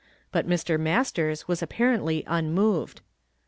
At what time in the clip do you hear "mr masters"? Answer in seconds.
0.49-1.47